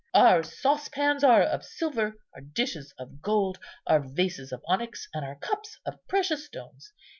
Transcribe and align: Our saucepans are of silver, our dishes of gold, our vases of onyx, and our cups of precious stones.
Our 0.15 0.41
saucepans 0.41 1.23
are 1.23 1.43
of 1.43 1.63
silver, 1.63 2.17
our 2.33 2.41
dishes 2.41 2.91
of 2.97 3.21
gold, 3.21 3.59
our 3.85 3.99
vases 3.99 4.51
of 4.51 4.63
onyx, 4.67 5.07
and 5.13 5.23
our 5.23 5.35
cups 5.35 5.77
of 5.85 5.99
precious 6.07 6.43
stones. 6.47 6.91